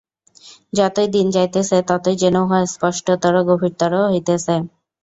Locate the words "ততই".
1.89-2.15